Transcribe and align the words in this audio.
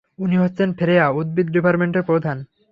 উনি 0.19 0.35
হচ্ছেন 0.37 0.69
ফ্রেয়া, 0.73 1.05
উদ্ভিদ 1.11 1.47
ডিপার্টমেন্টের 1.47 2.03
প্রধান। 2.03 2.37